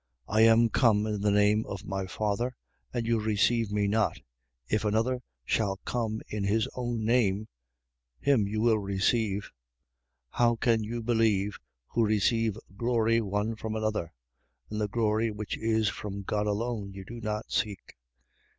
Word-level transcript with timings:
5:43. 0.27 0.35
I 0.35 0.41
am 0.41 0.69
come 0.69 1.05
in 1.05 1.21
the 1.21 1.29
name 1.29 1.63
of 1.67 1.85
my 1.85 2.07
Father, 2.07 2.55
and 2.91 3.05
you 3.05 3.19
receive 3.19 3.71
me 3.71 3.87
not: 3.87 4.17
if 4.67 4.83
another 4.83 5.21
shall 5.45 5.77
come 5.85 6.21
in 6.27 6.43
his 6.43 6.67
own 6.73 7.05
name, 7.05 7.47
him 8.19 8.47
you 8.47 8.61
will 8.61 8.79
receive. 8.79 9.51
5:44. 10.33 10.37
How 10.39 10.55
can 10.55 10.83
you 10.83 11.03
believe, 11.03 11.59
who 11.89 12.03
receive 12.03 12.57
glory 12.75 13.21
one 13.21 13.55
from 13.55 13.75
another: 13.75 14.11
and 14.71 14.81
the 14.81 14.87
glory 14.87 15.29
which 15.29 15.55
is 15.59 15.87
from 15.89 16.23
God 16.23 16.47
alone, 16.47 16.93
you 16.93 17.05
do 17.05 17.21
not 17.21 17.51
seek? 17.51 17.95